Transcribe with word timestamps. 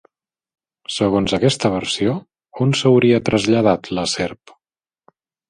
Segons 0.93 1.35
aquesta 1.37 1.71
versió, 1.73 2.15
on 2.65 2.73
s'hauria 2.81 3.21
traslladat 3.31 3.93
la 4.01 4.09
serp? 4.17 4.57